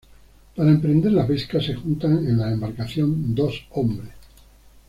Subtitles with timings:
[0.55, 4.09] Para emprender la pesca, se juntan en la embarcación dos hombres.